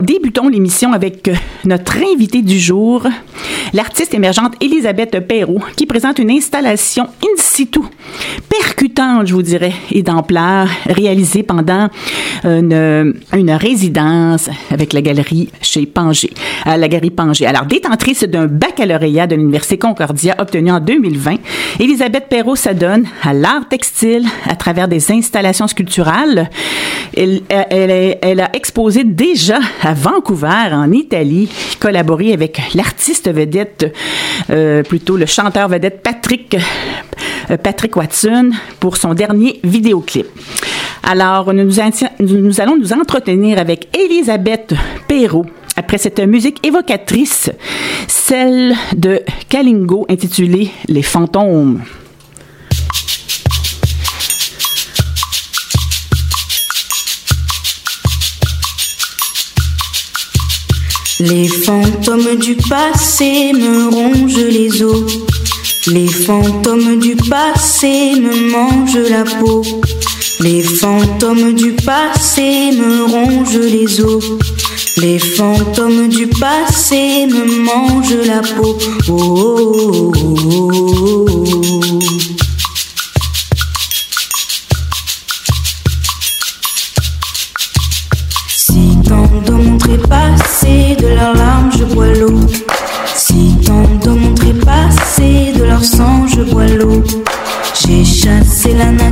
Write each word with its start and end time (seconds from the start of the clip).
Débutons 0.00 0.48
l'émission 0.48 0.94
avec 0.94 1.28
euh, 1.28 1.34
notre 1.66 1.98
invitée 1.98 2.40
du 2.40 2.58
jour, 2.58 3.06
l'artiste 3.74 4.14
émergente 4.14 4.54
Elisabeth 4.62 5.20
Perrault, 5.26 5.60
qui 5.76 5.84
présente 5.84 6.18
une 6.18 6.30
installation 6.30 7.04
in 7.22 7.36
situ, 7.36 7.80
percutante, 8.48 9.26
je 9.26 9.34
vous 9.34 9.42
dirais, 9.42 9.74
et 9.92 10.02
d'ampleur, 10.02 10.68
réalisée 10.86 11.42
pendant 11.42 11.90
une, 12.44 13.14
une, 13.34 13.50
résidence 13.50 14.48
avec 14.70 14.92
la 14.94 15.02
galerie 15.02 15.50
chez 15.60 15.84
Pangé, 15.84 16.30
à 16.64 16.78
la 16.78 16.88
galerie 16.88 17.10
Pangé. 17.10 17.46
Alors, 17.46 17.66
détentrice 17.66 18.24
d'un 18.24 18.46
baccalauréat 18.46 19.26
de 19.26 19.36
l'Université 19.36 19.76
Concordia 19.76 20.34
obtenu 20.38 20.70
en 20.70 20.80
2020, 20.80 21.36
Elisabeth 21.78 22.28
Perrault 22.28 22.56
s'adonne 22.56 23.06
à 23.22 23.34
l'art 23.34 23.68
textile 23.68 24.24
à 24.48 24.56
travers 24.56 24.88
des 24.88 25.12
installations 25.12 25.66
sculpturales. 25.66 26.48
Elle, 27.16 27.42
elle, 27.48 28.18
elle 28.22 28.40
a 28.40 28.54
exposé 28.54 29.04
déjà 29.04 29.58
à 29.82 29.90
à 29.90 29.94
Vancouver, 29.94 30.68
en 30.72 30.92
Italie, 30.92 31.48
collaboré 31.80 32.32
avec 32.32 32.60
l'artiste 32.76 33.28
vedette, 33.28 33.92
euh, 34.50 34.84
plutôt 34.84 35.16
le 35.16 35.26
chanteur 35.26 35.68
vedette 35.68 36.00
Patrick, 36.04 36.56
euh, 37.50 37.56
Patrick 37.56 37.96
Watson 37.96 38.50
pour 38.78 38.96
son 38.96 39.14
dernier 39.14 39.58
vidéoclip. 39.64 40.26
Alors, 41.02 41.52
nous, 41.52 41.80
allons 42.60 42.76
nous 42.76 42.92
entretenir 42.92 43.58
avec 43.58 43.88
Elisabeth 43.96 44.74
Perrault, 45.08 45.46
après 45.76 45.98
cette 45.98 46.20
musique 46.20 46.64
évocatrice, 46.64 47.50
celle 48.06 48.74
de 48.96 49.22
Kalingo 49.48 50.06
intitulée 50.08 50.70
Les 50.88 51.02
fantômes. 51.02 51.82
Les 61.20 61.48
fantômes 61.48 62.36
du 62.36 62.56
passé 62.56 63.52
me 63.52 63.90
rongent 63.90 64.46
les 64.48 64.82
os. 64.82 65.18
Les 65.86 66.08
fantômes 66.08 66.98
du 66.98 67.14
passé 67.14 68.14
me 68.18 68.50
mangent 68.50 69.10
la 69.10 69.24
peau. 69.24 69.62
Les 70.40 70.62
fantômes 70.62 71.52
du 71.52 71.72
passé 71.72 72.70
me 72.72 73.04
rongent 73.04 73.58
les 73.58 74.00
os. 74.00 74.24
Les 74.96 75.18
fantômes 75.18 76.08
du 76.08 76.26
passé 76.26 77.26
me 77.26 77.44
mangent 77.64 78.26
la 78.26 78.40
peau. 78.40 78.76
oh, 79.08 80.12
oh, 80.12 80.12
oh, 80.14 81.26
oh. 81.28 81.40
de 90.98 91.08
leurs 91.08 91.34
larmes, 91.34 91.70
je 91.76 91.84
bois 91.84 92.12
l'eau. 92.14 92.40
Si 93.14 93.56
tant 93.64 93.82
de 94.02 94.10
montrer 94.10 94.54
passer 94.54 95.52
de 95.56 95.64
leur 95.64 95.84
sang, 95.84 96.26
je 96.26 96.42
bois 96.42 96.66
l'eau. 96.66 97.02
J'ai 97.74 98.04
chassé 98.04 98.74
la 98.74 98.90
nature, 98.90 99.09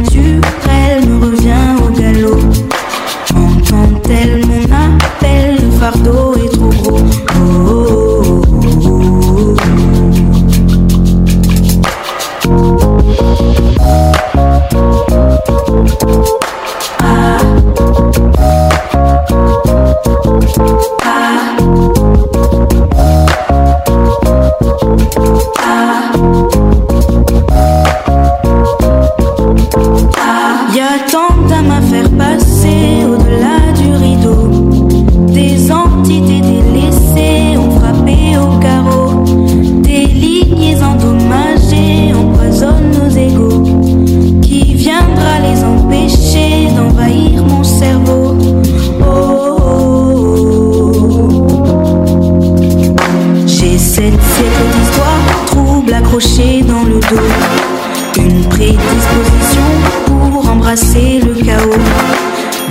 une 58.38 58.49
prédisposition 58.49 59.69
pour 60.06 60.49
embrasser 60.49 61.21
le 61.21 61.34
chaos. 61.44 61.82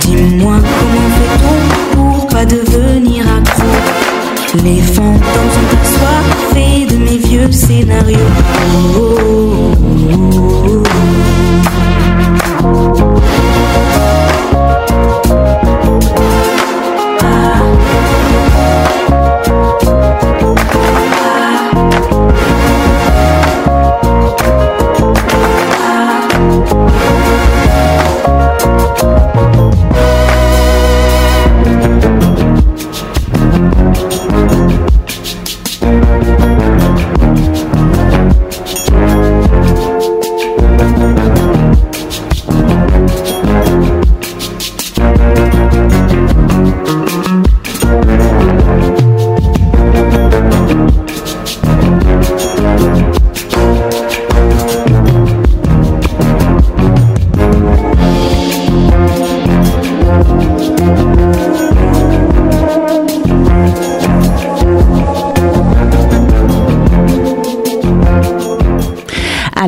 Dis-moi 0.00 0.56
comment 0.56 1.10
fait-on 1.18 1.96
pour 1.96 2.26
pas 2.28 2.44
devenir 2.44 3.24
accro? 3.36 3.68
Les 4.64 4.80
fantômes 4.80 5.50
sont 5.56 5.70
assoiffés 5.82 6.86
de 6.86 6.96
mes 6.96 7.18
vieux 7.18 7.52
scénarios. 7.52 8.18
Oh, 8.96 8.98
oh, 8.98 9.74
oh, 10.02 10.30
oh, 10.34 10.82
oh. 10.84 10.87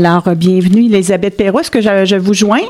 Alors, 0.03 0.35
bienvenue, 0.35 0.87
Elisabeth 0.87 1.37
Perrault. 1.37 1.61
Est-ce 1.61 1.71
que 1.71 1.83
je, 1.83 2.17
vous 2.17 2.33
joins? 2.33 2.63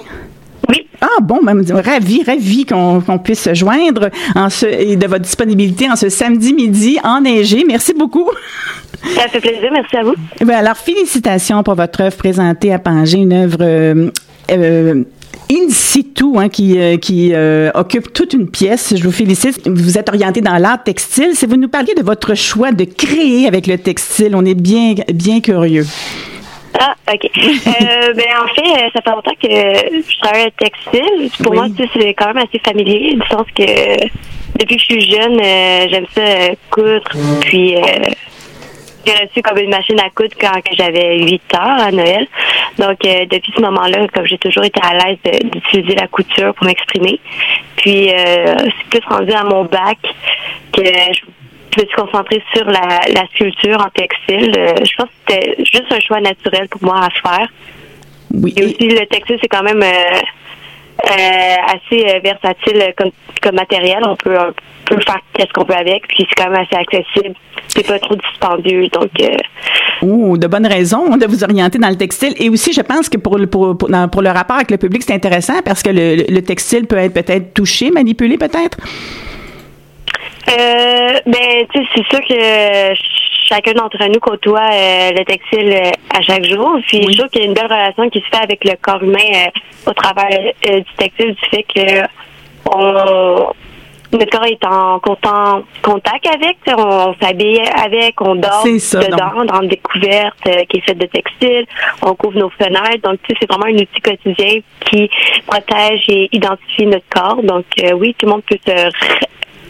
Oui. 0.68 0.84
Ah 1.00 1.20
bon, 1.22 1.41
même 1.41 1.64
ravi, 1.70 2.24
ravi 2.24 2.66
qu'on 2.66 3.18
puisse 3.22 3.42
se 3.42 3.54
joindre 3.54 4.10
en 4.34 4.50
ce, 4.50 4.66
et 4.66 4.96
de 4.96 5.06
votre 5.06 5.22
disponibilité 5.22 5.88
en 5.88 5.94
ce 5.94 6.08
samedi 6.08 6.52
midi 6.52 6.98
enneigé. 7.04 7.62
Merci 7.64 7.94
beaucoup. 7.94 8.28
Ça 9.14 9.28
fait 9.28 9.38
plaisir, 9.38 9.70
merci 9.72 9.96
à 9.96 10.02
vous. 10.02 10.14
Eh 10.40 10.52
alors, 10.52 10.76
félicitations 10.76 11.62
pour 11.62 11.76
votre 11.76 12.00
œuvre 12.00 12.16
présentée 12.16 12.72
à 12.72 12.80
Pangé, 12.80 13.19
une 13.19 13.32
œuvre 13.32 13.58
euh, 13.60 14.10
euh, 14.50 15.04
in 15.52 15.69
situ 15.69 16.24
hein, 16.36 16.48
qui, 16.48 16.80
euh, 16.80 16.96
qui 16.96 17.32
occupe 17.74 18.12
toute 18.12 18.32
une 18.32 18.50
pièce. 18.50 18.92
Je 18.96 19.04
vous 19.04 19.12
félicite. 19.12 19.69
Vous 19.69 19.98
êtes 19.98 20.08
orienté 20.08 20.40
dans 20.40 20.58
l'art 20.58 20.82
textile. 20.82 21.30
Si 21.34 21.46
vous 21.46 21.56
nous 21.56 21.69
parliez 21.69 21.94
de 21.94 22.02
votre 22.02 22.34
choix 22.34 22.72
de 22.72 22.82
créer 22.82 23.46
avec 23.46 23.69
le 23.69 23.78
textile, 23.78 24.34
on 24.34 24.44
est 24.44 24.55
bien, 24.55 24.94
bien 25.14 25.40
curieux. 25.40 25.87
Ah, 26.78 26.94
OK. 27.12 27.31
euh, 27.37 28.14
ben, 28.14 28.25
en 28.43 28.49
fait, 28.55 28.84
euh, 28.84 28.88
ça 28.94 29.02
fait 29.02 29.11
longtemps 29.11 29.34
que 29.43 29.49
je 29.49 30.20
travaille 30.20 30.44
à 30.44 30.50
textile. 30.50 31.31
Pour 31.43 31.55
moi, 31.55 31.67
c'est 31.76 32.14
quand 32.14 32.26
même 32.28 32.38
assez 32.38 32.61
familier, 32.64 33.14
du 33.14 33.26
sens 33.28 33.46
que 33.56 34.06
depuis 34.58 34.76
que 34.76 34.82
je 34.82 34.84
suis 34.84 35.11
jeune, 35.11 35.40
euh, 35.40 35.88
j'aime 35.90 36.06
ça 36.14 36.20
euh, 36.20 36.55
coudre. 36.70 37.11
Puis, 37.40 37.75
j'ai 39.06 39.12
reçu 39.14 39.43
comme 39.43 39.58
une 39.58 39.70
machine 39.70 39.99
à 39.99 40.11
coudre 40.11 40.34
quand 40.38 40.52
j'avais 40.72 41.19
8 41.19 41.43
ans 41.55 41.78
à 41.78 41.90
Noël. 41.90 42.26
Donc, 42.78 42.99
depuis 43.00 43.52
ce 43.56 43.61
moment-là, 43.62 44.06
comme 44.14 44.26
j'ai 44.26 44.38
toujours 44.38 44.64
été 44.64 44.81
à 44.82 44.94
l'aise 44.94 45.19
d'utiliser 45.43 45.94
la 45.94 46.06
couture 46.06 46.55
pour 46.55 46.67
m'exprimer. 46.67 47.19
Puis, 47.76 48.11
c'est 48.11 49.00
plus 49.00 49.08
rendu 49.08 49.32
à 49.32 49.44
mon 49.44 49.64
bac 49.64 49.99
que 50.72 50.84
je 50.84 51.20
je 51.75 51.82
me 51.82 51.87
suis 51.87 51.96
concentrée 51.96 52.43
sur 52.55 52.64
la, 52.67 53.26
sculpture 53.34 53.78
en 53.81 53.90
textile. 53.90 54.52
Euh, 54.56 54.75
je 54.84 54.96
pense 54.96 55.06
que 55.06 55.34
c'était 55.34 55.56
juste 55.58 55.90
un 55.90 56.00
choix 56.00 56.20
naturel 56.20 56.69
pour 56.69 56.82
moi 56.84 57.05
à 57.05 57.11
faire. 57.11 57.49
Oui. 58.34 58.52
Et 58.56 58.64
aussi, 58.64 58.88
le 58.88 59.06
textile, 59.06 59.38
c'est 59.40 59.49
quand 59.49 59.62
même 59.62 59.82
euh, 59.82 61.56
assez 61.75 62.20
versatile 62.20 62.93
comme, 62.96 63.11
comme 63.43 63.55
matériel. 63.55 63.99
On 64.05 64.17
peut, 64.17 64.34
faire 64.34 65.20
qu'est-ce 65.34 65.52
qu'on 65.52 65.64
peut 65.64 65.75
avec, 65.75 66.08
puis 66.08 66.26
c'est 66.28 66.43
quand 66.43 66.50
même 66.50 66.61
assez 66.61 66.76
accessible. 66.76 67.34
C'est 67.69 67.87
pas 67.87 67.99
trop 68.00 68.17
dispendieux, 68.17 68.88
donc. 68.88 69.11
Ouh, 70.02 70.37
de 70.37 70.46
bonnes 70.49 70.67
raisons 70.67 71.17
de 71.17 71.26
vous 71.26 71.44
orienter 71.44 71.78
dans 71.78 71.88
le 71.88 71.96
textile. 71.96 72.34
Et 72.38 72.49
aussi, 72.49 72.72
je 72.72 72.81
pense 72.81 73.08
que 73.08 73.19
pour 73.19 73.38
le, 73.38 73.46
pour, 73.46 73.78
pour, 73.78 73.88
pour 74.11 74.22
le 74.22 74.31
rapport 74.31 74.56
avec 74.56 74.70
le 74.70 74.78
public, 74.78 75.02
c'est 75.05 75.14
intéressant 75.14 75.62
parce 75.64 75.82
que 75.82 75.90
le, 75.90 76.25
le 76.28 76.43
textile 76.43 76.87
peut 76.87 76.96
être 76.96 77.14
peut-être 77.14 77.55
touché, 77.55 77.90
manipulé 77.90 78.38
peut-être? 78.38 78.78
Euh, 80.49 81.00
ben, 81.26 81.67
tu 81.72 81.81
sais, 81.81 81.88
c'est 81.94 82.06
sûr 82.08 82.20
que 82.26 82.94
chacun 83.50 83.72
d'entre 83.72 83.99
nous 84.06 84.20
côtoie 84.20 84.70
euh, 84.72 85.11
le 85.11 85.25
textile 85.25 85.72
euh, 85.72 85.90
à 86.17 86.22
chaque 86.22 86.44
jour. 86.44 86.78
Puis 86.87 87.02
je 87.11 87.19
trouve 87.19 87.31
qu'il 87.31 87.43
y 87.43 87.44
a 87.44 87.49
une 87.49 87.55
belle 87.55 87.67
relation 87.67 88.08
qui 88.08 88.20
se 88.20 88.26
fait 88.26 88.43
avec 88.43 88.64
le 88.64 88.75
corps 88.81 89.02
humain 89.02 89.49
au 89.87 89.93
travers 89.93 90.52
du 90.62 90.84
textile, 90.96 91.34
du 91.34 91.49
fait 91.50 91.64
que 91.64 92.06
on, 92.72 93.52
notre 94.12 94.31
corps 94.31 94.46
est 94.46 94.64
en 94.64 94.99
constant 94.99 95.62
contact 95.82 96.26
avec, 96.26 96.58
on, 96.67 97.14
s'habille 97.20 97.62
avec, 97.82 98.20
on 98.20 98.34
dort 98.34 98.64
dedans, 98.64 99.44
dans 99.44 99.62
une 99.62 99.69
découverte 99.69 100.43
qui 100.69 100.78
est 100.78 100.81
faite 100.81 100.99
de 100.99 101.06
textile, 101.06 101.67
on 102.02 102.14
couvre 102.14 102.38
nos 102.38 102.50
fenêtres. 102.50 103.02
Donc, 103.02 103.20
tu 103.22 103.32
sais, 103.32 103.38
c'est 103.40 103.50
vraiment 103.50 103.67
un 103.67 103.81
outil 103.81 104.00
quotidien 104.02 104.61
qui 104.84 105.08
protège 105.46 106.05
et 106.08 106.28
identifie 106.32 106.87
notre 106.87 107.08
corps. 107.08 107.43
Donc, 107.43 107.67
oui, 107.99 108.14
tout 108.19 108.26
le 108.26 108.32
monde 108.32 108.43
peut 108.43 108.58
se 108.67 108.90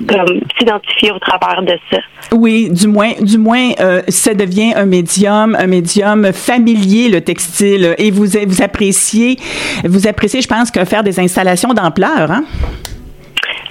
comme 0.09 0.41
s'identifier 0.59 1.13
au 1.13 1.19
travers 1.19 1.63
de 1.63 1.79
ça. 1.91 1.99
Oui, 2.33 2.71
du 2.71 2.89
moins, 2.89 3.13
du 3.21 3.39
moins, 3.39 3.71
euh, 3.81 4.03
ça 4.09 4.35
devient 4.35 4.73
un 4.75 4.87
médium, 4.87 5.57
un 5.59 5.67
médium 5.67 6.33
familier 6.33 7.09
le 7.09 7.21
textile. 7.21 7.95
Et 7.99 8.11
vous, 8.11 8.27
vous 8.47 8.63
appréciez, 8.63 9.37
vous 9.85 10.07
appréciez, 10.07 10.41
je 10.41 10.49
pense, 10.49 10.71
que 10.71 10.85
faire 10.85 11.03
des 11.03 11.19
installations 11.21 11.73
d'ampleur, 11.75 12.31
hein? 12.31 12.45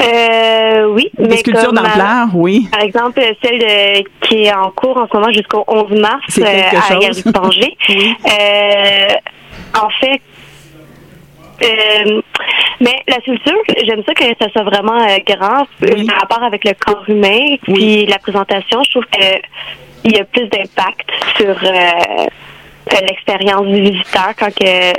Euh, 0.01 0.85
oui. 0.93 1.09
Des 1.17 1.37
sculptures 1.37 1.73
d'ampleur, 1.73 2.27
oui. 2.33 2.67
Par 2.71 2.81
exemple, 2.81 3.21
celle 3.43 3.59
de, 3.59 4.03
qui 4.21 4.43
est 4.45 4.53
en 4.53 4.71
cours 4.71 4.97
en 4.97 5.07
ce 5.07 5.17
moment 5.17 5.31
jusqu'au 5.31 5.63
11 5.67 5.99
mars 5.99 6.39
euh, 6.39 6.43
à 6.43 6.93
la 6.99 7.09
du 7.09 7.23
Tanger. 7.23 7.77
oui. 7.89 8.15
euh, 8.25 9.07
en 9.77 9.89
fait, 9.99 10.21
euh, 11.61 12.21
mais 12.79 13.03
la 13.07 13.17
sculpture, 13.17 13.61
j'aime 13.85 14.03
ça 14.05 14.13
que 14.13 14.23
ça 14.39 14.49
soit 14.51 14.63
vraiment 14.63 15.01
euh, 15.01 15.17
grand, 15.25 15.65
oui. 15.81 16.05
par 16.05 16.19
rapport 16.21 16.43
avec 16.43 16.63
le 16.63 16.73
corps 16.73 17.03
humain. 17.07 17.57
Puis 17.63 18.05
la 18.05 18.19
présentation, 18.19 18.81
je 18.83 18.91
trouve 18.91 19.05
qu'il 19.07 20.11
y 20.11 20.19
a 20.19 20.23
plus 20.25 20.47
d'impact 20.47 21.09
sur 21.37 21.49
euh, 21.49 22.25
l'expérience 23.01 23.67
du 23.67 23.81
visiteur 23.81 24.33
quand 24.37 24.53
que 24.53 24.93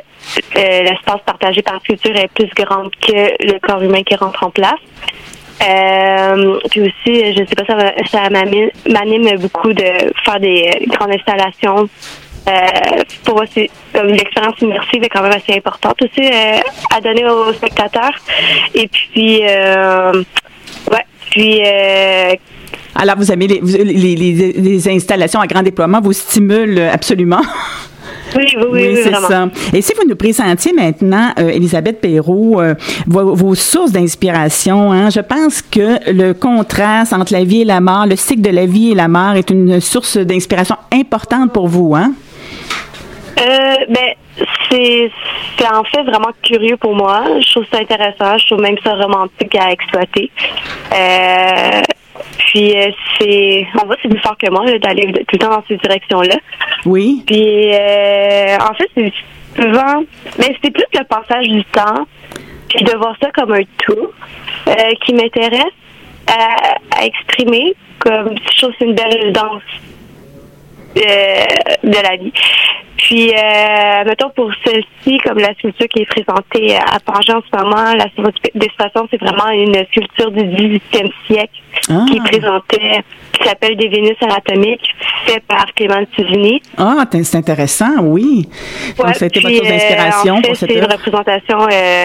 l'espace 0.54 1.20
partagé 1.24 1.62
par 1.62 1.74
la 1.74 1.80
sculpture 1.80 2.16
est 2.16 2.28
plus 2.28 2.50
grand 2.54 2.88
que 3.00 3.44
le 3.44 3.58
corps 3.58 3.82
humain 3.82 4.02
qui 4.02 4.14
rentre 4.14 4.44
en 4.44 4.50
place. 4.50 4.80
puis 6.70 6.80
aussi, 6.82 7.32
je 7.32 7.44
sais 7.46 7.54
pas, 7.56 7.64
ça, 7.64 7.92
ça 8.10 8.30
m'anime 8.30 9.36
beaucoup 9.38 9.72
de 9.72 10.12
faire 10.24 10.38
des 10.40 10.86
grandes 10.88 11.12
installations 11.12 11.88
euh, 11.88 12.29
pour 13.24 13.34
moi, 13.34 13.44
c'est 13.52 13.70
comme 13.92 14.08
l'expérience 14.08 14.60
immersive 14.60 15.02
est 15.02 15.08
quand 15.08 15.22
même 15.22 15.32
assez 15.32 15.56
importante 15.56 16.00
aussi 16.02 16.26
euh, 16.26 16.58
à 16.94 17.00
donner 17.00 17.24
aux 17.26 17.52
spectateurs. 17.52 18.12
Et 18.74 18.88
puis, 18.88 19.40
euh, 19.42 20.12
ouais, 20.90 21.06
puis. 21.30 21.60
alors, 22.94 23.16
vous 23.16 23.30
avez 23.30 23.46
les, 23.46 23.60
les, 23.60 24.16
les, 24.16 24.52
les, 24.52 24.88
installations 24.88 25.40
à 25.40 25.46
grand 25.46 25.62
déploiement 25.62 26.00
vous 26.00 26.12
stimulent 26.12 26.80
absolument? 26.92 27.42
Oui, 28.36 28.44
oui, 28.56 28.62
oui, 28.70 28.80
oui 28.94 29.00
c'est 29.02 29.12
ça. 29.12 29.48
Et 29.72 29.82
si 29.82 29.92
vous 29.96 30.08
nous 30.08 30.14
présentiez 30.14 30.72
maintenant, 30.72 31.32
euh, 31.40 31.48
Elisabeth 31.48 32.00
Perrault, 32.00 32.62
vos, 33.08 33.34
vos, 33.34 33.54
sources 33.56 33.90
d'inspiration, 33.90 34.92
hein, 34.92 35.10
je 35.10 35.18
pense 35.18 35.62
que 35.62 35.98
le 36.12 36.32
contraste 36.32 37.12
entre 37.12 37.32
la 37.32 37.42
vie 37.42 37.62
et 37.62 37.64
la 37.64 37.80
mort, 37.80 38.06
le 38.06 38.14
cycle 38.14 38.42
de 38.42 38.50
la 38.50 38.66
vie 38.66 38.92
et 38.92 38.94
la 38.94 39.08
mort 39.08 39.34
est 39.34 39.50
une 39.50 39.80
source 39.80 40.16
d'inspiration 40.16 40.76
importante 40.92 41.52
pour 41.52 41.66
vous, 41.66 41.96
hein? 41.96 42.12
Euh, 43.40 43.76
ben, 43.88 44.14
c'est, 44.70 45.10
c'est 45.56 45.66
en 45.66 45.84
fait 45.84 46.02
vraiment 46.02 46.30
curieux 46.42 46.76
pour 46.76 46.94
moi. 46.94 47.24
Je 47.40 47.50
trouve 47.50 47.64
ça 47.72 47.78
intéressant. 47.78 48.36
Je 48.38 48.46
trouve 48.46 48.60
même 48.60 48.76
ça 48.84 48.94
romantique 48.94 49.54
à 49.54 49.72
exploiter. 49.72 50.30
Euh, 50.92 51.80
puis 52.38 52.76
euh, 52.76 52.90
c'est, 53.18 53.66
on 53.80 53.86
voit 53.86 53.96
c'est 54.02 54.08
plus 54.08 54.20
fort 54.20 54.36
que 54.36 54.50
moi 54.50 54.64
d'aller 54.78 55.12
tout 55.12 55.24
le 55.32 55.38
temps 55.38 55.50
dans 55.50 55.64
ces 55.68 55.76
directions-là. 55.76 56.36
Oui. 56.84 57.22
Puis 57.26 57.72
euh, 57.72 58.56
en 58.58 58.74
fait 58.74 58.90
c'est 58.94 59.12
souvent, 59.56 60.02
mais 60.38 60.56
c'est 60.62 60.70
plus 60.70 60.84
le 60.92 61.04
passage 61.04 61.48
du 61.48 61.64
temps, 61.64 62.06
puis 62.68 62.84
de 62.84 62.96
voir 62.96 63.16
ça 63.22 63.30
comme 63.32 63.52
un 63.52 63.62
tout 63.78 64.10
qui 65.04 65.14
m'intéresse 65.14 65.72
à, 66.26 66.98
à, 66.98 67.04
exprimer. 67.04 67.74
Comme 67.98 68.34
je 68.36 68.58
trouve 68.58 68.70
que 68.72 68.76
c'est 68.78 68.84
une 68.86 68.94
belle 68.94 69.32
danse 69.32 69.62
euh, 70.96 71.44
de 71.84 72.02
la 72.02 72.16
vie. 72.16 72.32
Puis, 72.96 73.32
euh, 73.32 74.04
mettons 74.06 74.30
pour 74.30 74.50
celle-ci, 74.64 75.18
comme 75.24 75.38
la 75.38 75.54
sculpture 75.54 75.88
qui 75.88 76.02
est 76.02 76.06
présentée 76.06 76.76
à 76.76 77.00
Pangé 77.00 77.32
en 77.32 77.40
ce 77.40 77.56
moment, 77.56 77.94
la 77.94 78.06
façon, 78.78 79.08
c'est 79.10 79.20
vraiment 79.20 79.50
une 79.50 79.74
sculpture 79.86 80.30
du 80.30 80.42
18e 80.42 81.10
siècle 81.26 81.60
ah. 81.88 82.04
qui 82.10 82.20
présentait, 82.20 83.02
qui 83.32 83.48
s'appelle 83.48 83.76
Des 83.76 83.88
Vénus 83.88 84.16
anatomiques, 84.20 84.94
fait 85.24 85.42
par 85.48 85.66
Clément 85.74 86.04
Tuzini. 86.14 86.60
Ah, 86.76 87.04
c'est 87.10 87.36
intéressant, 87.36 88.00
oui. 88.00 88.48
Ouais, 88.98 89.14
c'était 89.14 89.40
votre 89.40 89.56
source 89.56 89.68
d'inspiration 89.68 90.36
euh, 90.36 90.40
pour 90.42 90.56
cette 90.56 90.70
C'est 90.70 90.78
une 90.78 90.84
représentation 90.84 91.58
euh, 91.72 92.04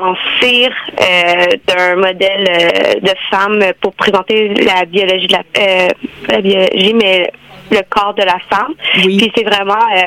en 0.00 0.14
cire 0.40 0.74
euh, 1.00 1.46
d'un 1.66 1.96
modèle 1.96 3.00
de 3.02 3.12
femme 3.30 3.62
pour 3.80 3.92
présenter 3.94 4.54
la 4.54 4.86
biologie 4.86 5.26
de 5.26 5.32
la, 5.34 5.88
la 6.28 6.40
biologie, 6.40 6.94
mais 6.94 7.30
le 7.70 7.80
corps 7.88 8.14
de 8.14 8.22
la 8.22 8.38
femme. 8.50 8.74
Puis 8.94 9.32
c'est 9.34 9.44
vraiment, 9.44 9.74
euh, 9.74 10.02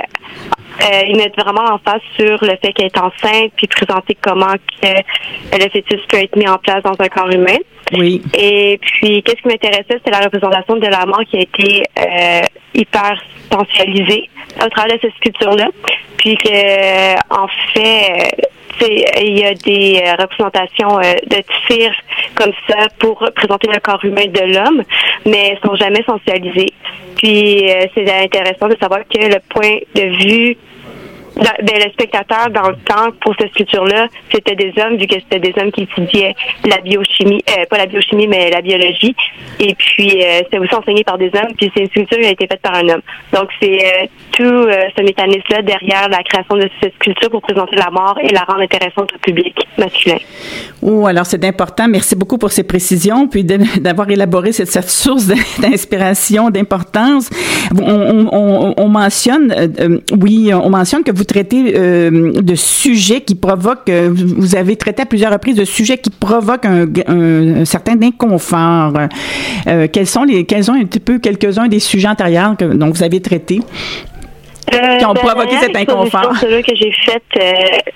euh, 0.81 1.01
ils 1.07 1.17
mettent 1.17 1.37
vraiment 1.37 1.73
en 1.73 1.77
face 1.77 2.01
sur 2.17 2.43
le 2.43 2.57
fait 2.61 2.73
qu'elle 2.73 2.87
est 2.87 2.97
enceinte, 2.97 3.51
puis 3.55 3.67
présenter 3.67 4.17
comment 4.21 4.53
que 4.81 5.57
le 5.57 5.69
fœtus 5.69 6.01
peut 6.09 6.17
être 6.17 6.35
mis 6.35 6.47
en 6.47 6.57
place 6.57 6.83
dans 6.83 6.95
un 6.99 7.07
corps 7.07 7.29
humain. 7.29 7.57
Oui. 7.93 8.21
Et 8.33 8.79
puis, 8.81 9.21
qu'est-ce 9.23 9.41
qui 9.41 9.47
m'intéressait, 9.47 9.85
c'était 9.89 10.11
la 10.11 10.21
représentation 10.21 10.77
de 10.77 10.87
la 10.87 11.05
mort 11.05 11.21
qui 11.29 11.37
a 11.37 11.41
été 11.41 11.83
euh, 11.99 12.41
hyper 12.73 13.21
sensualisée 13.51 14.29
au 14.63 14.69
travers 14.69 14.95
de 14.95 15.01
cette 15.01 15.15
sculpture-là. 15.15 15.67
Puis 16.17 16.37
que, 16.37 17.15
en 17.29 17.47
fait, 17.73 18.35
il 18.81 19.39
y 19.39 19.43
a 19.43 19.53
des 19.53 20.01
euh, 20.03 20.15
représentations 20.19 20.99
euh, 20.99 21.13
de 21.27 21.43
tir 21.67 21.91
comme 22.35 22.51
ça 22.67 22.87
pour 22.99 23.19
représenter 23.19 23.67
le 23.71 23.79
corps 23.79 24.03
humain 24.03 24.25
de 24.27 24.53
l'homme, 24.53 24.83
mais 25.25 25.49
elles 25.49 25.59
sont 25.65 25.75
jamais 25.75 26.03
sensualisées. 26.03 26.73
Puis 27.23 27.71
euh, 27.71 27.85
c'est 27.95 28.11
intéressant 28.11 28.67
de 28.67 28.75
savoir 28.77 28.99
que 29.07 29.17
le 29.17 29.39
point 29.49 29.77
de 29.95 30.25
vue 30.25 30.57
le 31.35 31.91
spectateur, 31.91 32.49
dans 32.51 32.69
le 32.69 32.75
temps, 32.77 33.11
pour 33.21 33.33
cette 33.39 33.51
sculpture-là, 33.51 34.07
c'était 34.31 34.55
des 34.55 34.73
hommes, 34.77 34.97
vu 34.97 35.07
que 35.07 35.15
c'était 35.15 35.39
des 35.39 35.53
hommes 35.59 35.71
qui 35.71 35.83
étudiaient 35.83 36.35
la 36.65 36.77
biochimie, 36.77 37.43
euh, 37.49 37.65
pas 37.69 37.77
la 37.77 37.85
biochimie, 37.85 38.27
mais 38.27 38.49
la 38.49 38.61
biologie. 38.61 39.15
Et 39.59 39.73
puis, 39.75 40.23
euh, 40.23 40.39
c'était 40.43 40.59
aussi 40.59 40.75
enseigné 40.75 41.03
par 41.03 41.17
des 41.17 41.31
hommes, 41.33 41.53
puis 41.57 41.71
c'est 41.73 41.83
une 41.83 41.89
sculpture 41.89 42.19
qui 42.19 42.25
a 42.25 42.31
été 42.31 42.47
faite 42.47 42.61
par 42.61 42.75
un 42.75 42.87
homme. 42.89 43.01
Donc, 43.31 43.49
c'est 43.61 43.85
euh, 43.85 44.05
tout 44.31 44.43
ce 44.97 45.01
mécanisme-là 45.01 45.61
derrière 45.61 46.09
la 46.09 46.23
création 46.23 46.55
de 46.55 46.69
cette 46.81 46.93
sculpture 46.95 47.29
pour 47.29 47.41
présenter 47.41 47.75
la 47.75 47.89
mort 47.89 48.17
et 48.21 48.29
la 48.29 48.41
rendre 48.41 48.61
intéressante 48.61 49.11
au 49.13 49.19
public 49.19 49.55
masculin. 49.77 50.17
Oh, 50.85 51.05
alors 51.05 51.25
c'est 51.25 51.43
important. 51.45 51.87
Merci 51.87 52.15
beaucoup 52.15 52.37
pour 52.37 52.51
ces 52.51 52.63
précisions, 52.63 53.27
puis 53.27 53.43
d'avoir 53.81 54.09
élaboré 54.09 54.51
cette, 54.51 54.89
source 54.89 55.27
d'inspiration, 55.59 56.49
d'importance. 56.49 57.29
On, 57.71 57.83
on, 57.83 58.29
on, 58.31 58.73
on 58.77 58.89
mentionne, 58.89 59.53
oui, 60.19 60.51
on 60.53 60.69
mentionne 60.69 61.03
que 61.03 61.11
vous 61.11 61.23
traitez 61.23 61.73
euh, 61.75 62.33
de 62.41 62.55
sujets 62.55 63.21
qui 63.21 63.35
provoquent, 63.35 63.89
euh, 63.89 64.09
vous 64.13 64.55
avez 64.55 64.75
traité 64.75 65.03
à 65.03 65.05
plusieurs 65.05 65.31
reprises 65.31 65.55
de 65.55 65.65
sujets 65.65 65.97
qui 65.97 66.09
provoquent 66.09 66.65
un, 66.65 67.65
certain 67.65 68.01
inconfort. 68.01 68.93
Euh, 69.67 69.87
quels 69.91 70.07
sont 70.07 70.23
les, 70.23 70.45
quels 70.45 70.69
ont 70.69 70.75
un 70.75 70.85
petit 70.85 70.99
peu 70.99 71.19
quelques-uns 71.19 71.67
des 71.67 71.79
sujets 71.79 72.09
antérieurs 72.09 72.57
que, 72.57 72.65
dont 72.65 72.89
vous 72.89 73.03
avez 73.03 73.21
traités? 73.21 73.61
Euh, 74.73 74.97
qui 74.97 75.05
ont 75.05 75.13
provoqué 75.13 75.57
cet 75.57 75.75
inconfort. 75.75 76.35
Celui 76.37 76.63
que 76.63 76.75
j'ai 76.75 76.91
fait, 76.91 77.23
euh, 77.37 77.53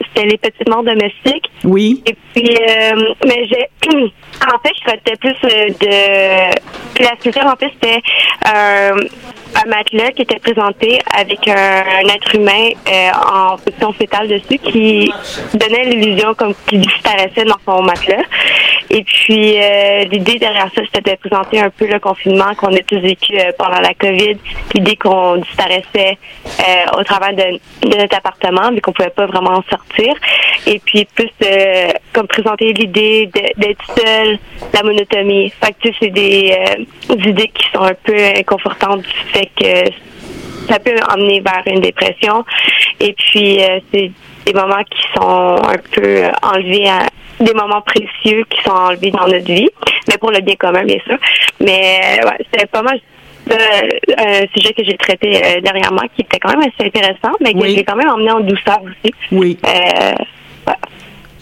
c'était 0.08 0.28
les 0.28 0.38
petites 0.38 0.68
morts 0.68 0.84
domestiques. 0.84 1.50
Oui. 1.64 2.04
Et 2.06 2.16
puis, 2.34 2.56
euh, 2.56 3.14
mais 3.26 3.46
j'ai, 3.46 3.68
en 3.90 4.60
fait, 4.60 4.74
je 4.76 4.84
traitais 4.86 5.16
plus 5.20 5.36
de, 5.42 6.57
la 7.00 7.16
sculpture, 7.20 7.46
en 7.46 7.56
fait, 7.56 7.72
c'était 7.74 8.02
un 8.46 9.68
matelas 9.68 10.12
qui 10.12 10.22
était 10.22 10.40
présenté 10.40 11.00
avec 11.16 11.48
un, 11.48 12.08
être 12.14 12.36
humain 12.36 12.70
en 13.34 13.58
position 13.58 13.92
fétale 13.94 14.28
dessus 14.28 14.60
qui 14.60 15.12
donnait 15.54 15.86
l'illusion 15.86 16.34
comme 16.36 16.54
qu'il 16.68 16.82
disparaissait 16.82 17.46
dans 17.46 17.58
son 17.66 17.82
matelas. 17.82 18.24
Et 18.90 19.04
puis, 19.04 19.58
l'idée 20.12 20.38
derrière 20.38 20.70
ça, 20.76 20.82
c'était 20.94 21.12
de 21.12 21.18
présenter 21.18 21.60
un 21.60 21.70
peu 21.70 21.88
le 21.88 22.00
confinement 22.00 22.54
qu'on 22.56 22.74
a 22.74 22.80
tous 22.80 23.00
vécu 23.00 23.38
pendant 23.58 23.80
la 23.80 23.94
COVID, 23.94 24.38
l'idée 24.76 24.96
qu'on 24.96 25.38
disparaissait 25.38 26.18
euh, 26.60 27.00
au 27.00 27.04
travers 27.04 27.34
de, 27.34 27.60
de, 27.88 27.98
notre 27.98 28.18
appartement, 28.18 28.72
vu 28.72 28.82
qu'on 28.82 28.92
pouvait 28.92 29.10
pas 29.10 29.26
vraiment 29.26 29.58
en 29.58 29.64
sortir. 29.70 30.14
et 30.66 30.80
puis 30.80 31.06
plus 31.14 31.30
euh, 31.44 31.90
comme 32.14 32.28
présenter 32.28 32.74
l'idée 32.74 33.30
d'être 33.58 33.86
seul, 33.96 34.40
la 34.74 34.84
monotomie. 34.84 35.52
Fait 35.62 35.74
que 35.74 35.90
c'est 36.00 36.08
euh, 36.08 36.12
des 36.12 36.57
idées 37.10 37.52
qui 37.54 37.66
sont 37.74 37.84
un 37.84 37.96
peu 38.04 38.16
inconfortantes 38.38 39.02
du 39.02 39.32
fait 39.32 39.50
que 39.56 39.92
ça 40.70 40.80
peut 40.80 40.96
emmener 41.14 41.42
vers 41.42 41.64
une 41.68 41.82
dépression. 41.82 42.44
Et 43.00 43.14
puis, 43.14 43.62
euh, 43.62 43.80
c'est 43.92 44.12
des 44.46 44.54
moments 44.54 44.84
qui 44.90 45.02
sont 45.16 45.56
un 45.64 45.78
peu 45.92 46.24
enlevés 46.42 46.90
à 46.90 47.08
des 47.40 47.54
moments 47.54 47.82
précieux 47.82 48.44
qui 48.50 48.64
sont 48.64 48.72
enlevés 48.72 49.12
dans 49.12 49.28
notre 49.28 49.46
vie, 49.46 49.70
mais 50.08 50.18
pour 50.18 50.32
le 50.32 50.42
bien 50.42 50.56
commun, 50.56 50.84
bien 50.84 51.00
sûr. 51.06 51.18
Mais 51.60 52.20
ouais, 52.24 52.46
c'était 52.52 52.66
pas 52.66 52.82
mal 52.82 53.00
un 53.50 54.46
sujet 54.56 54.74
que 54.74 54.84
j'ai 54.84 54.98
traité 54.98 55.38
euh, 55.38 55.62
dernièrement 55.62 56.04
qui 56.16 56.22
était 56.22 56.40
quand 56.40 56.50
même 56.50 56.62
assez 56.62 56.88
intéressant, 56.88 57.36
mais 57.42 57.54
que 57.54 57.68
j'ai 57.68 57.84
quand 57.84 57.96
même 57.96 58.10
emmené 58.10 58.32
en 58.32 58.40
douceur 58.42 58.82
aussi. 58.84 59.14
Oui. 59.32 59.58
Euh, 59.66 60.14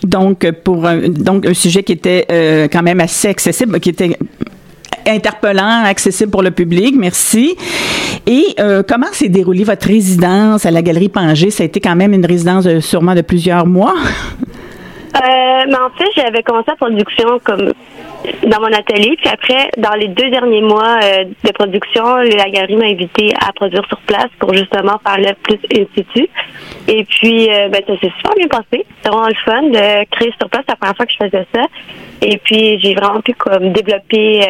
donc, 0.03 0.50
pour 0.63 0.86
un, 0.86 1.10
donc 1.10 1.45
un 1.45 1.53
sujet 1.53 1.84
qui 1.84 1.93
était 1.93 2.25
euh, 2.31 2.67
quand 2.72 2.84
même 2.84 3.00
assez 3.00 3.27
accessible, 3.27 3.79
qui 3.79 3.89
était 3.89 4.17
interpellant, 5.08 5.84
accessible 5.86 6.32
pour 6.32 6.44
le 6.44 6.52
public. 6.52 6.96
Merci. 6.98 7.56
Et 8.28 8.56
comment 8.88 9.08
s'est 9.12 9.30
déroulée 9.30 9.64
votre 9.64 9.88
résidence 9.88 10.66
à 10.66 10.72
la 10.72 10.82
Galerie 10.82 11.10
Pangé? 11.10 11.52
Ça 11.52 11.64
a 11.64 11.66
été 11.66 11.80
quand 11.80 11.96
même 11.96 12.14
une 12.14 12.26
résidence 12.26 12.68
sûrement 12.80 13.14
de 13.14 13.22
plusieurs 13.22 13.66
mois. 13.66 13.94
Euh, 15.16 15.64
mais 15.68 15.78
en 15.78 15.90
fait, 15.98 16.10
j'avais 16.16 16.44
commencé 16.44 16.66
la 16.68 16.76
production 16.76 17.40
comme 17.44 17.72
dans 18.48 18.60
mon 18.60 18.74
atelier. 18.74 19.15
Puis 19.17 19.29
après, 19.32 19.70
dans 19.77 19.94
les 19.94 20.08
deux 20.08 20.29
derniers 20.29 20.62
mois 20.62 21.00
euh, 21.03 21.25
de 21.44 21.51
production, 21.51 22.15
la 22.17 22.50
galerie 22.50 22.75
m'a 22.75 22.86
invité 22.86 23.34
à 23.46 23.51
produire 23.53 23.86
sur 23.88 24.00
place 24.01 24.29
pour 24.39 24.53
justement 24.53 25.00
faire 25.05 25.17
le 25.17 25.34
plus 25.44 25.60
in 25.75 25.86
situ. 25.96 26.29
Et 26.88 27.03
puis, 27.05 27.50
euh, 27.50 27.70
ben, 27.70 27.82
ça 27.88 27.94
s'est 28.00 28.12
super 28.17 28.34
bien 28.38 28.48
passé. 28.48 28.86
C'était 28.98 29.10
vraiment 29.10 29.27
le 29.27 29.36
fun 29.46 29.62
de 29.63 30.05
créer 30.12 30.34
sur 30.39 30.50
place. 30.50 30.63
la 30.67 30.75
première 30.75 30.96
fois 30.96 31.05
que 31.05 31.12
je 31.12 31.25
faisais 31.25 31.46
ça. 31.53 31.62
Et 32.22 32.38
puis, 32.38 32.79
j'ai 32.79 32.94
vraiment 32.96 33.22
pu 33.22 33.34
comme 33.34 33.72
développer 33.74 34.41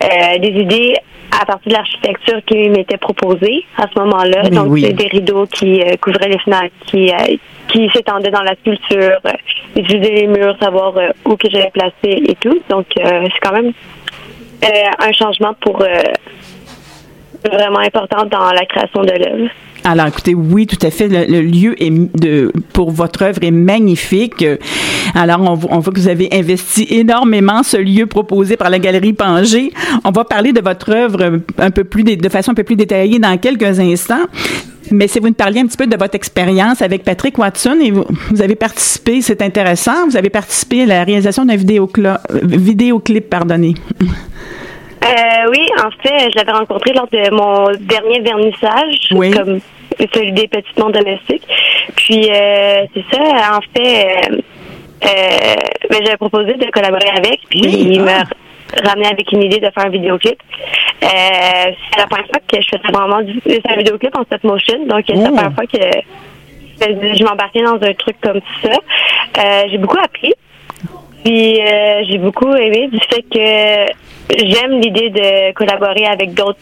des 0.00 0.48
idées 0.48 0.94
à 1.40 1.44
partir 1.44 1.70
de 1.70 1.76
l'architecture 1.76 2.40
qui 2.46 2.68
m'était 2.68 2.96
proposée 2.96 3.64
à 3.76 3.86
ce 3.92 3.98
moment-là. 4.00 4.42
Donc, 4.50 4.66
oui. 4.68 4.92
des 4.92 5.06
rideaux 5.06 5.46
qui 5.46 5.82
couvraient 6.00 6.28
les 6.28 6.38
fenêtres, 6.38 6.74
qui 6.86 7.12
qui 7.68 7.90
s'étendait 7.90 8.30
dans 8.30 8.42
la 8.42 8.54
sculpture, 8.54 9.18
euh, 9.26 9.32
utiliser 9.76 10.10
les 10.14 10.26
murs, 10.26 10.56
savoir 10.60 10.96
euh, 10.96 11.08
où 11.24 11.36
que 11.36 11.48
j'allais 11.50 11.70
placer 11.70 12.22
et 12.28 12.34
tout. 12.36 12.58
Donc, 12.68 12.86
euh, 12.98 13.22
c'est 13.24 13.40
quand 13.42 13.52
même 13.52 13.72
un 14.62 15.12
changement 15.12 15.54
pour 15.60 15.84
vraiment 17.44 17.78
important 17.78 18.24
dans 18.24 18.50
la 18.50 18.64
création 18.64 19.02
de 19.02 19.12
l'œuvre. 19.12 19.50
Alors, 19.88 20.08
écoutez, 20.08 20.34
oui, 20.34 20.66
tout 20.66 20.84
à 20.84 20.90
fait. 20.90 21.06
Le, 21.06 21.42
lieu 21.42 21.80
est 21.80 21.90
de, 21.90 22.52
pour 22.72 22.90
votre 22.90 23.22
œuvre 23.22 23.38
est 23.42 23.52
magnifique. 23.52 24.44
Alors, 25.14 25.40
on, 25.40 25.52
on, 25.70 25.78
voit 25.78 25.92
que 25.92 26.00
vous 26.00 26.08
avez 26.08 26.28
investi 26.32 26.88
énormément 26.90 27.62
ce 27.62 27.76
lieu 27.76 28.06
proposé 28.06 28.56
par 28.56 28.68
la 28.68 28.80
Galerie 28.80 29.12
Pangé. 29.12 29.72
On 30.02 30.10
va 30.10 30.24
parler 30.24 30.52
de 30.52 30.60
votre 30.60 30.90
œuvre 30.90 31.38
un 31.58 31.70
peu 31.70 31.84
plus 31.84 32.02
de 32.02 32.28
façon 32.28 32.50
un 32.50 32.54
peu 32.54 32.64
plus 32.64 32.74
détaillée 32.74 33.20
dans 33.20 33.38
quelques 33.38 33.78
instants. 33.78 34.26
Mais 34.90 35.06
si 35.06 35.20
vous 35.20 35.28
nous 35.28 35.34
parliez 35.34 35.60
un 35.60 35.66
petit 35.66 35.76
peu 35.76 35.86
de 35.86 35.96
votre 35.96 36.16
expérience 36.16 36.82
avec 36.82 37.04
Patrick 37.04 37.38
Watson 37.38 37.76
et 37.80 37.92
vous, 37.92 38.42
avez 38.42 38.56
participé, 38.56 39.20
c'est 39.20 39.40
intéressant, 39.40 40.08
vous 40.08 40.16
avez 40.16 40.30
participé 40.30 40.82
à 40.82 40.86
la 40.86 41.04
réalisation 41.04 41.44
d'un 41.44 41.56
vidéoclip, 41.56 43.30
pardonnez. 43.30 43.74
Euh, 45.04 45.50
oui, 45.50 45.60
en 45.78 45.90
fait, 46.02 46.30
je 46.32 46.36
l'avais 46.36 46.52
rencontré 46.52 46.92
lors 46.92 47.06
de 47.06 47.30
mon 47.32 47.66
dernier 47.86 48.20
vernissage, 48.20 49.08
oui. 49.12 49.30
comme 49.30 49.60
celui 50.12 50.32
des 50.32 50.48
petits 50.48 50.78
mondes 50.78 50.94
domestiques. 50.94 51.46
Puis 51.96 52.28
euh, 52.30 52.84
c'est 52.94 53.04
ça, 53.12 53.56
en 53.56 53.60
fait, 53.74 54.30
euh, 54.30 54.38
euh 55.04 55.54
ben, 55.90 56.00
j'avais 56.04 56.16
proposé 56.16 56.54
de 56.54 56.66
collaborer 56.70 57.08
avec, 57.16 57.40
puis 57.48 57.60
il 57.60 58.02
m'a 58.02 58.24
ramené 58.84 59.06
avec 59.06 59.30
une 59.32 59.42
idée 59.42 59.60
de 59.60 59.70
faire 59.70 59.86
un 59.86 59.90
vidéoclip. 59.90 60.40
Euh, 61.02 61.06
c'est 61.06 61.98
la 61.98 62.06
première 62.06 62.26
fois 62.26 62.40
que 62.50 62.60
je 62.60 62.68
faisais 62.68 62.92
vraiment 62.92 63.22
du, 63.22 63.40
un 63.68 63.76
vidéoclip 63.76 64.16
en 64.16 64.24
stop 64.24 64.44
motion, 64.44 64.86
donc 64.86 65.04
c'est 65.06 65.14
la 65.14 65.30
oh. 65.30 65.34
première 65.34 65.54
fois 65.54 65.66
que 65.66 65.78
je 66.80 67.24
m'embarquais 67.24 67.62
dans 67.62 67.80
un 67.80 67.94
truc 67.94 68.16
comme 68.22 68.40
ça. 68.62 68.70
Euh, 69.38 69.62
j'ai 69.70 69.78
beaucoup 69.78 69.98
appris. 69.98 70.32
Puis 71.24 71.60
euh, 71.60 72.04
j'ai 72.08 72.18
beaucoup 72.18 72.54
aimé 72.54 72.88
du 72.92 73.00
fait 73.00 73.22
que 73.22 73.92
j'aime 74.30 74.80
l'idée 74.80 75.10
de 75.10 75.52
collaborer 75.52 76.06
avec 76.06 76.34
d'autres 76.34 76.58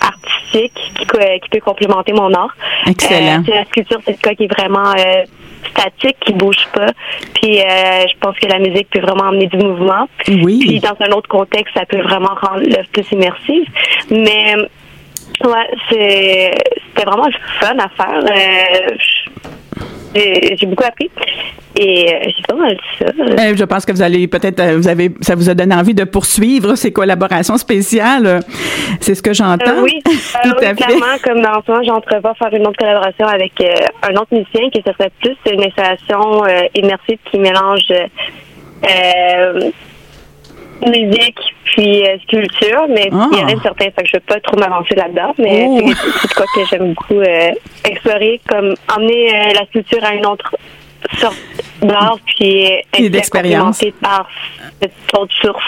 artistiques 0.00 0.72
qui, 0.98 1.06
qui 1.06 1.48
peut 1.50 1.60
complémenter 1.60 2.12
mon 2.12 2.32
art. 2.32 2.54
Excellent. 2.86 3.42
la 3.46 3.64
sculpture, 3.66 4.00
c'est 4.04 4.12
le 4.12 4.16
cas 4.18 4.34
qui 4.34 4.44
est 4.44 4.52
vraiment 4.52 4.94
statique 5.70 6.16
qui 6.20 6.32
bouge 6.32 6.68
pas. 6.72 6.92
Puis 7.34 7.60
euh, 7.60 8.06
je 8.08 8.18
pense 8.20 8.36
que 8.36 8.46
la 8.46 8.58
musique 8.58 8.88
peut 8.90 9.00
vraiment 9.00 9.24
amener 9.24 9.46
du 9.46 9.58
mouvement. 9.58 10.08
Oui. 10.28 10.58
Puis 10.60 10.80
dans 10.80 10.96
un 11.00 11.10
autre 11.12 11.28
contexte, 11.28 11.74
ça 11.74 11.84
peut 11.86 12.00
vraiment 12.00 12.34
rendre 12.40 12.62
l'œuvre 12.64 12.88
plus 12.92 13.06
immersive. 13.12 13.66
Mais 14.10 14.54
ouais, 15.44 15.70
c'est 15.90 16.54
c'était 16.88 17.08
vraiment 17.08 17.28
fun 17.60 17.76
à 17.78 17.88
faire. 17.88 18.24
Euh, 18.24 18.96
j'ai 20.14 20.66
beaucoup 20.66 20.84
appris. 20.84 21.10
Et 21.80 22.12
euh, 22.12 22.18
j'ai 22.24 22.42
pas 22.42 22.54
mal 22.54 22.76
ça. 22.98 23.04
Euh, 23.04 23.56
je 23.56 23.64
pense 23.64 23.86
que 23.86 23.92
vous 23.92 24.02
allez 24.02 24.26
peut-être, 24.26 24.58
euh, 24.58 24.76
vous 24.76 24.88
avez, 24.88 25.12
ça 25.20 25.36
vous 25.36 25.48
a 25.48 25.54
donné 25.54 25.76
envie 25.76 25.94
de 25.94 26.02
poursuivre 26.02 26.74
ces 26.74 26.92
collaborations 26.92 27.56
spéciales. 27.56 28.40
C'est 29.00 29.14
ce 29.14 29.22
que 29.22 29.32
j'entends. 29.32 29.82
oui, 29.82 30.00
Tout 30.04 30.56
à 30.60 30.74
clairement, 30.74 31.16
comme 31.22 31.40
dans 31.40 31.62
ce 31.64 31.70
moment, 31.70 31.84
j'entrevois 31.84 32.34
faire 32.34 32.52
une 32.52 32.66
autre 32.66 32.78
collaboration 32.78 33.26
avec 33.28 33.52
un 34.02 34.12
autre 34.16 34.26
musicien 34.32 34.68
qui 34.70 34.82
serait 34.82 35.12
plus 35.20 35.36
une 35.52 35.62
installation 35.62 36.42
immersive 36.74 37.18
qui 37.30 37.38
mélange 37.38 37.92
musique 40.84 41.38
puis 41.64 42.02
sculpture, 42.22 42.86
mais 42.88 43.08
il 43.12 43.38
y 43.38 43.40
a 43.40 43.46
rien 43.46 43.56
de 43.56 43.62
certain, 43.62 43.84
fait 43.84 44.02
que 44.02 44.08
je 44.08 44.16
veux 44.16 44.22
pas 44.26 44.40
trop 44.40 44.56
m'avancer 44.56 44.94
là-dedans, 44.94 45.34
mais 45.38 45.66
oh. 45.68 45.90
c'est 46.22 46.34
quoi 46.34 46.46
que 46.54 46.64
j'aime 46.70 46.94
beaucoup 46.94 47.20
explorer, 47.84 48.40
comme 48.48 48.74
emmener 48.96 49.52
la 49.54 49.64
sculpture 49.66 50.02
à 50.04 50.14
une 50.14 50.26
autre 50.26 50.56
sorte 51.18 51.36
d'art 51.82 52.18
puis 52.26 52.68
et 52.96 53.10
d'expérience 53.10 53.80
par 54.00 54.28
cette 54.80 54.92
autre 55.16 55.34
source. 55.40 55.64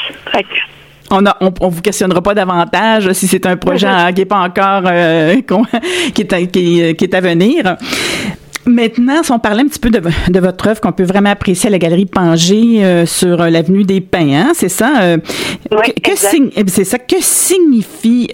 on, 1.10 1.26
a, 1.26 1.36
on, 1.40 1.68
vous 1.68 1.80
questionnera 1.80 2.22
pas 2.22 2.34
davantage 2.34 3.12
si 3.12 3.26
c'est 3.26 3.46
un 3.46 3.56
projet 3.56 3.88
qui 4.14 4.20
n'est 4.20 4.24
pas 4.26 4.40
encore 4.40 4.82
euh, 4.86 5.36
qui, 6.14 6.22
est, 6.22 6.94
qui, 6.96 7.04
est 7.04 7.14
à 7.14 7.20
venir. 7.20 7.76
Maintenant, 8.66 9.22
si 9.22 9.32
on 9.32 9.38
parlait 9.38 9.62
un 9.62 9.66
petit 9.66 9.80
peu 9.80 9.90
de, 9.90 10.00
de 10.00 10.40
votre 10.40 10.68
œuvre 10.68 10.80
qu'on 10.80 10.92
peut 10.92 11.04
vraiment 11.04 11.30
apprécier 11.30 11.68
à 11.68 11.70
la 11.70 11.78
galerie 11.78 12.06
Pangé 12.06 12.84
euh, 12.84 13.06
sur 13.06 13.38
l'avenue 13.38 13.84
des 13.84 14.00
Pins, 14.00 14.32
hein, 14.32 14.52
c'est 14.54 14.68
ça? 14.68 14.92
Euh, 15.00 15.16
oui, 15.72 15.94
que, 16.02 16.12
c'est 16.14 16.84
ça. 16.84 16.98
Que 16.98 17.16
signifie 17.20 18.28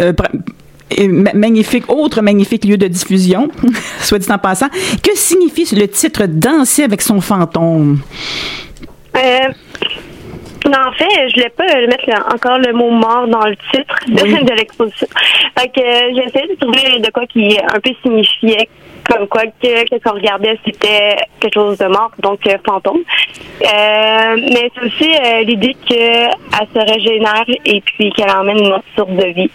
magnifique, 1.34 1.90
autre 1.90 2.22
magnifique 2.22 2.64
lieu 2.64 2.76
de 2.76 2.86
diffusion, 2.86 3.48
soit 4.00 4.18
dit 4.18 4.30
en 4.30 4.38
passant. 4.38 4.68
Que 5.02 5.14
signifie 5.14 5.74
le 5.74 5.88
titre 5.88 6.26
Danser 6.26 6.84
avec 6.84 7.02
son 7.02 7.20
fantôme? 7.20 8.00
Euh, 9.16 9.48
en 10.66 10.92
fait, 10.92 11.28
je 11.28 11.34
voulais 11.34 11.52
pas 11.56 11.64
mettre 11.64 12.34
encore 12.34 12.58
le 12.58 12.72
mot 12.72 12.90
mort 12.90 13.26
dans 13.28 13.46
le 13.46 13.56
titre 13.72 13.94
de, 14.08 14.54
l'exposition. 14.56 15.06
Fait 15.58 15.68
que 15.68 15.80
euh, 15.80 16.14
j'ai 16.14 16.24
essayé 16.24 16.48
de 16.48 16.58
trouver 16.58 17.00
de 17.00 17.10
quoi 17.10 17.26
qui 17.26 17.58
un 17.58 17.80
peu 17.80 17.90
signifiait 18.02 18.68
comme 19.08 19.26
quoi 19.28 19.42
que 19.46 19.68
ce 19.90 20.02
qu'on 20.02 20.14
regardait 20.14 20.58
c'était 20.64 21.16
quelque 21.40 21.54
chose 21.54 21.78
de 21.78 21.86
mort, 21.86 22.10
donc 22.20 22.46
euh, 22.46 22.56
fantôme. 22.66 22.98
Euh, 22.98 24.36
mais 24.36 24.70
c'est 24.74 24.84
aussi 24.84 25.10
euh, 25.14 25.42
l'idée 25.42 25.76
qu'elle 25.86 26.30
se 26.74 26.92
régénère 26.92 27.44
et 27.64 27.80
puis 27.80 28.10
qu'elle 28.12 28.30
emmène 28.30 28.58
une 28.58 28.72
autre 28.72 28.84
source 28.96 29.12
de 29.12 29.26
vie. 29.34 29.50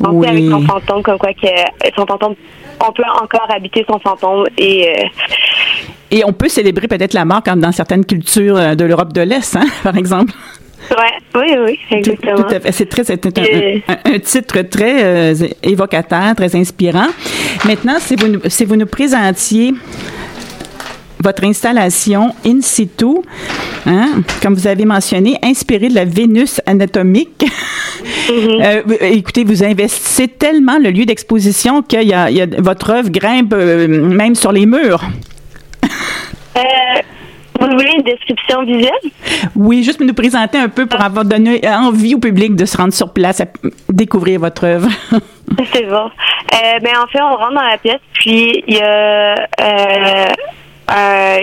Donc 0.00 0.14
oui. 0.14 0.26
avec 0.26 0.44
son 0.48 0.62
fantôme, 0.62 1.02
comme 1.02 1.18
quoi 1.18 1.32
que 1.34 1.48
son 1.96 2.06
fantôme, 2.06 2.34
on 2.86 2.92
peut 2.92 3.02
encore 3.22 3.46
habiter 3.50 3.84
son 3.88 3.98
fantôme 3.98 4.46
et 4.58 5.08
et 6.10 6.24
on 6.26 6.32
peut 6.34 6.48
célébrer 6.48 6.88
peut-être 6.88 7.14
la 7.14 7.24
mort 7.24 7.42
comme 7.42 7.60
dans 7.60 7.72
certaines 7.72 8.04
cultures 8.04 8.76
de 8.76 8.84
l'Europe 8.84 9.14
de 9.14 9.22
l'Est, 9.22 9.56
hein, 9.56 9.64
par 9.82 9.96
exemple. 9.96 10.32
Oui, 11.34 11.54
oui, 11.64 11.78
exactement. 11.90 12.42
Tout. 12.42 12.54
C'est 12.70 12.88
très, 12.88 13.04
c'est 13.04 13.26
un, 13.26 13.96
un, 14.04 14.18
titre 14.18 14.62
très 14.62 15.02
euh, 15.02 15.34
évocateur, 15.62 16.34
très 16.36 16.54
inspirant. 16.56 17.08
Maintenant, 17.64 17.96
si 17.98 18.16
vous, 18.16 18.38
si 18.48 18.64
vous 18.64 18.76
nous 18.76 18.86
présentiez 18.86 19.72
votre 21.22 21.44
installation 21.44 22.34
in 22.44 22.60
situ, 22.60 23.22
hein, 23.86 24.22
comme 24.42 24.54
vous 24.54 24.66
avez 24.66 24.84
mentionné, 24.84 25.38
inspirée 25.42 25.88
de 25.88 25.94
la 25.94 26.04
Vénus 26.04 26.60
anatomique. 26.66 27.44
Mm-hmm. 28.28 28.82
euh, 28.90 28.96
écoutez, 29.02 29.44
vous 29.44 29.62
investissez 29.62 30.28
tellement 30.28 30.78
le 30.78 30.90
lieu 30.90 31.04
d'exposition 31.04 31.82
qu'il 31.82 32.02
y, 32.02 32.08
y 32.08 32.12
a, 32.12 32.46
votre 32.58 32.90
œuvre 32.90 33.10
grimpe 33.10 33.54
euh, 33.54 33.86
même 33.88 34.34
sur 34.34 34.52
les 34.52 34.66
murs. 34.66 35.02
Euh, 36.56 36.60
vous 37.66 37.76
voulez 37.76 37.92
une 37.96 38.04
description 38.04 38.64
visuelle? 38.64 38.92
Oui, 39.56 39.82
juste 39.82 40.00
nous 40.00 40.14
présenter 40.14 40.58
un 40.58 40.68
peu 40.68 40.86
pour 40.86 41.00
avoir 41.00 41.24
donné 41.24 41.60
envie 41.66 42.14
au 42.14 42.18
public 42.18 42.54
de 42.56 42.64
se 42.64 42.76
rendre 42.76 42.92
sur 42.92 43.12
place 43.12 43.40
à 43.40 43.46
découvrir 43.88 44.40
votre 44.40 44.64
œuvre. 44.64 44.88
C'est 45.72 45.86
bon. 45.86 46.10
Euh, 46.54 46.78
ben, 46.80 46.92
en 47.02 47.06
fait, 47.08 47.20
on 47.20 47.36
rentre 47.36 47.54
dans 47.54 47.62
la 47.62 47.78
pièce, 47.78 48.00
puis 48.14 48.62
il 48.66 48.74
y 48.74 48.80
a 48.80 49.34
euh, 49.60 50.26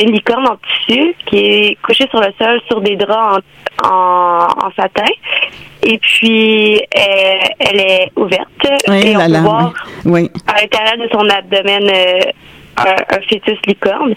une 0.02 0.12
licorne 0.12 0.48
en 0.48 0.58
tissu 0.58 1.16
qui 1.26 1.38
est 1.38 1.78
couchée 1.82 2.08
sur 2.10 2.20
le 2.20 2.34
sol 2.40 2.60
sur 2.68 2.82
des 2.82 2.96
draps 2.96 3.44
en, 3.84 4.48
en, 4.64 4.72
satin. 4.76 5.10
Et 5.84 5.98
puis, 5.98 6.82
elle 6.92 7.80
est 7.80 8.12
ouverte. 8.16 8.50
et 8.88 9.16
on 9.16 9.26
peut 9.26 9.38
voir 9.40 9.74
oui. 10.06 10.30
à 10.48 10.62
l'intérieur 10.62 10.98
de 10.98 11.10
son 11.12 11.30
abdomen 11.30 11.90
un, 12.88 13.22
fœtus 13.30 13.60
licorne, 13.68 14.16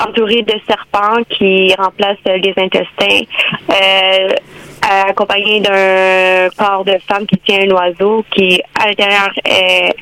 entouré 0.00 0.42
de 0.42 0.54
serpents 0.66 1.22
qui 1.28 1.74
remplacent 1.74 2.18
les 2.26 2.54
intestins, 2.56 3.24
euh, 3.70 4.28
accompagné 5.08 5.60
d'un 5.60 6.48
corps 6.56 6.84
de 6.84 6.98
femme 7.08 7.26
qui 7.26 7.38
tient 7.38 7.60
un 7.62 7.70
oiseau 7.70 8.24
qui, 8.30 8.60
à 8.78 8.88
l'intérieur, 8.88 9.30
est, 9.44 9.94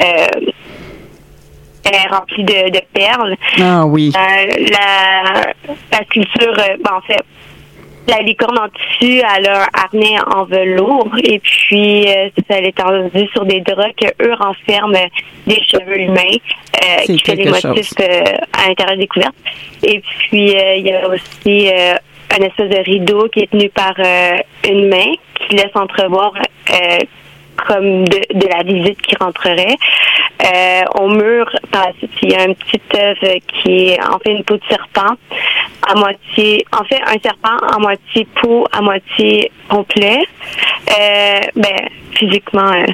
euh, 0.00 0.50
est 1.84 2.08
rempli 2.08 2.44
de, 2.44 2.80
perles. 2.92 3.36
Ah 3.60 3.86
oui. 3.86 4.12
Euh, 4.16 4.66
la, 4.70 5.52
la 5.92 6.04
sculpture, 6.04 6.54
ben, 6.56 6.92
en 6.96 7.00
fait, 7.02 7.24
la 8.08 8.22
licorne 8.22 8.58
en 8.58 8.68
elle 9.00 9.46
a 9.48 9.62
un 9.62 9.66
harnais 9.72 10.16
en 10.34 10.44
velours 10.44 11.10
et 11.22 11.38
puis 11.38 12.06
euh, 12.08 12.28
elle 12.48 12.66
est 12.66 12.76
tendue 12.76 13.28
sur 13.32 13.44
des 13.44 13.60
draps 13.60 13.94
que 13.96 14.24
eux 14.24 14.34
renferment 14.34 15.08
des 15.46 15.62
cheveux 15.64 16.00
humains 16.00 16.36
euh, 16.84 17.02
qui 17.04 17.18
fait 17.18 17.34
les 17.34 17.46
motifs 17.46 17.92
euh, 18.00 18.22
à 18.52 18.68
l'intérieur 18.68 18.96
des 18.96 19.06
couvertes. 19.06 19.34
Et 19.82 20.00
puis 20.00 20.52
il 20.52 20.86
y 20.86 20.92
a 20.92 21.08
aussi 21.08 21.68
un 21.68 22.44
espèce 22.44 22.70
de 22.70 22.82
rideau 22.84 23.28
qui 23.28 23.40
est 23.40 23.50
tenu 23.50 23.68
par 23.70 23.94
une 24.68 24.88
main 24.88 25.12
qui 25.34 25.56
laisse 25.56 25.74
entrevoir 25.74 26.32
comme 27.66 28.04
de, 28.04 28.20
de, 28.34 28.48
la 28.48 28.62
visite 28.62 29.00
qui 29.02 29.16
rentrerait. 29.18 29.76
Euh, 30.44 30.82
au 31.00 31.08
mur, 31.08 31.50
par 31.70 31.88
il 32.22 32.30
y 32.30 32.34
a 32.34 32.44
une 32.44 32.54
petite 32.54 32.94
œuvre 32.94 33.38
qui 33.48 33.88
est 33.88 34.02
en 34.02 34.18
fait 34.18 34.32
une 34.32 34.44
peau 34.44 34.56
de 34.56 34.62
serpent, 34.68 35.14
à 35.88 35.94
moitié, 35.94 36.64
en 36.72 36.84
fait 36.84 37.00
un 37.06 37.18
serpent 37.22 37.56
à 37.66 37.78
moitié 37.78 38.26
peau, 38.40 38.66
à 38.72 38.82
moitié 38.82 39.50
complet. 39.68 40.20
Euh, 40.90 41.40
ben 41.54 41.88
physiquement. 42.12 42.70
Euh, 42.72 42.86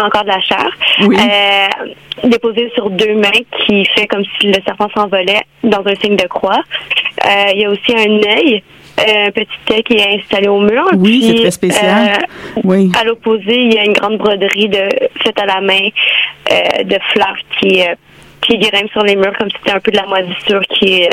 encore 0.00 0.22
de 0.22 0.28
la 0.28 0.40
chair, 0.40 0.70
euh, 1.02 2.28
déposé 2.28 2.70
sur 2.74 2.88
deux 2.90 3.14
mains 3.14 3.30
qui 3.58 3.84
fait 3.94 4.06
comme 4.06 4.24
si 4.40 4.46
le 4.46 4.54
serpent 4.64 4.88
s'envolait 4.94 5.42
dans 5.62 5.82
un 5.84 5.94
signe 5.96 6.16
de 6.16 6.26
croix. 6.26 6.62
Euh, 7.26 7.52
il 7.54 7.60
y 7.60 7.64
a 7.64 7.70
aussi 7.70 7.94
un 7.94 8.16
œil 8.38 8.62
un 8.98 9.30
petit 9.30 9.72
œil 9.72 9.82
qui 9.82 9.94
est 9.94 10.20
installé 10.20 10.48
au 10.48 10.60
mur. 10.60 10.84
Oui, 10.96 11.24
c'est 11.26 11.40
très 11.40 11.50
spécial. 11.50 12.12
Euh, 12.12 12.60
oui. 12.64 12.92
À 12.98 13.04
l'opposé, 13.04 13.64
il 13.64 13.74
y 13.74 13.78
a 13.78 13.84
une 13.84 13.92
grande 13.92 14.18
broderie 14.18 14.68
de, 14.68 14.88
faite 15.22 15.38
à 15.40 15.46
la 15.46 15.60
main 15.60 15.88
euh, 16.50 16.84
de 16.84 16.98
fleurs 17.12 17.36
qui, 17.58 17.82
euh, 17.82 17.94
qui 18.40 18.58
grimpent 18.58 18.90
sur 18.90 19.02
les 19.02 19.16
murs 19.16 19.36
comme 19.38 19.50
si 19.50 19.56
c'était 19.58 19.76
un 19.76 19.80
peu 19.80 19.90
de 19.90 19.96
la 19.96 20.06
moisissure 20.06 20.60
qui 20.62 21.02
est 21.02 21.10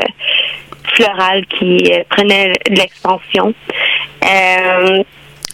florale 0.95 1.45
qui 1.45 1.91
prenait 2.09 2.53
de 2.69 2.75
l'expansion. 2.75 3.53
je 4.23 5.03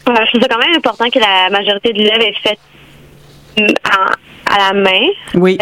trouve 0.05 0.41
ça 0.41 0.48
quand 0.50 0.65
même 0.65 0.77
important 0.77 1.10
que 1.10 1.19
la 1.19 1.50
majorité 1.50 1.93
de 1.93 2.03
l'œuvre 2.03 2.22
est 2.22 2.39
faite 2.41 2.60
mm, 3.57 3.74
à 4.50 4.57
la 4.57 4.79
main. 4.79 5.07
Oui. 5.34 5.57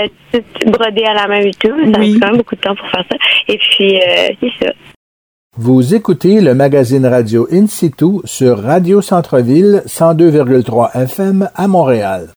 Brodée 0.66 1.06
à 1.06 1.14
la 1.14 1.28
main 1.28 1.42
et 1.42 1.52
tout. 1.52 1.70
Ça 1.92 2.00
oui. 2.00 2.20
quand 2.20 2.28
même 2.28 2.38
beaucoup 2.38 2.56
de 2.56 2.62
temps 2.62 2.76
pour 2.76 2.90
faire 2.90 3.06
ça. 3.10 3.18
Et 3.48 3.58
puis, 3.58 4.00
c'est 4.40 4.66
ça. 4.66 4.74
Vous 5.56 5.94
écoutez 5.94 6.42
le 6.42 6.56
magazine 6.56 7.06
radio 7.06 7.48
In 7.52 7.68
situ 7.68 8.22
sur 8.24 8.60
Radio 8.60 9.02
Centre-Ville 9.02 9.84
102,3 9.86 11.00
FM 11.04 11.48
à 11.54 11.68
Montréal. 11.68 12.30